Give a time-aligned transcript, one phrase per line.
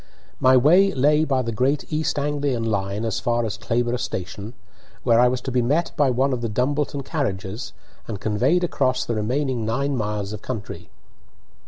[0.39, 4.55] My way lay by the Great East Anglian line as far as Clayborough station,
[5.03, 7.71] where I was to be met by one of the Dumbleton carriages
[8.07, 10.89] and conveyed across the remaining nine miles of country.